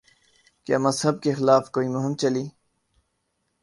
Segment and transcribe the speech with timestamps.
[0.67, 2.45] کیا مذہب کے خلاف کوئی مہم چلی؟